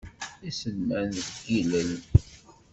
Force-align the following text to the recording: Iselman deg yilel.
Iselman 0.49 1.09
deg 1.17 1.29
yilel. 1.49 1.91